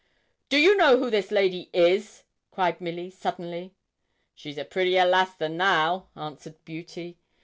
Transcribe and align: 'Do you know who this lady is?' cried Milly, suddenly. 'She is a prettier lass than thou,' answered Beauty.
'Do 0.49 0.57
you 0.57 0.75
know 0.77 0.97
who 0.97 1.11
this 1.11 1.29
lady 1.29 1.69
is?' 1.73 2.23
cried 2.49 2.81
Milly, 2.81 3.11
suddenly. 3.11 3.75
'She 4.33 4.49
is 4.49 4.57
a 4.57 4.65
prettier 4.65 5.05
lass 5.05 5.35
than 5.35 5.55
thou,' 5.59 6.07
answered 6.15 6.55
Beauty. 6.65 7.19